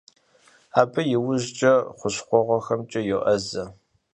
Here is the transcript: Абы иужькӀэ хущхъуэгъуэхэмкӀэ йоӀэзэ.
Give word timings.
Абы 0.81 1.01
иужькӀэ 1.15 1.73
хущхъуэгъуэхэмкӀэ 1.97 3.01
йоӀэзэ. 3.09 3.63